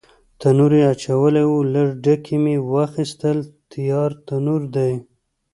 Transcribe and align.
تنور 0.39 0.71
یې 0.79 0.83
اچولی 0.93 1.45
و، 1.47 1.53
لږ 1.73 1.87
ډکي 2.03 2.37
مې 2.43 2.55
واخیستل، 2.71 3.37
تیار 3.71 4.11
تنور 4.27 4.61
دی. 4.75 4.93